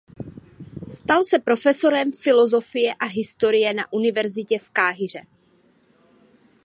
[0.95, 5.25] Stal se profesorem filozofie a historie na univerzitě v Káhiře.